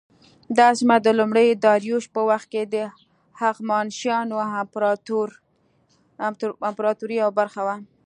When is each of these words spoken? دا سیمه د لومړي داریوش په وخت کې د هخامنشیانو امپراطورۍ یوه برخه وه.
دا 0.57 0.67
سیمه 0.79 0.97
د 1.03 1.07
لومړي 1.19 1.47
داریوش 1.65 2.05
په 2.15 2.21
وخت 2.29 2.47
کې 2.53 2.63
د 2.73 2.75
هخامنشیانو 3.41 4.35
امپراطورۍ 6.71 7.15
یوه 7.23 7.33
برخه 7.39 7.61
وه. 7.67 7.75